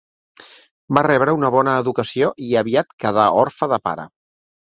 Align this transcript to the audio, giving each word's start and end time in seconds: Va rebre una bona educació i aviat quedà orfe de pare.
Va 0.97 1.01
rebre 1.07 1.35
una 1.39 1.51
bona 1.55 1.75
educació 1.81 2.31
i 2.47 2.57
aviat 2.63 2.97
quedà 3.05 3.27
orfe 3.43 3.69
de 3.75 3.81
pare. 3.89 4.09